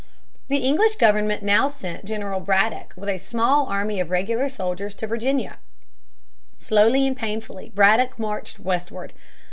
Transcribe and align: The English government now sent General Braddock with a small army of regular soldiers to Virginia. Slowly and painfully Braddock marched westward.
The 0.47 0.57
English 0.57 0.95
government 0.95 1.43
now 1.43 1.67
sent 1.67 2.05
General 2.05 2.39
Braddock 2.39 2.91
with 2.97 3.07
a 3.07 3.19
small 3.19 3.67
army 3.67 3.99
of 3.99 4.09
regular 4.09 4.49
soldiers 4.49 4.95
to 4.95 5.05
Virginia. 5.05 5.57
Slowly 6.57 7.05
and 7.05 7.15
painfully 7.15 7.69
Braddock 7.75 8.17
marched 8.17 8.57
westward. 8.59 9.13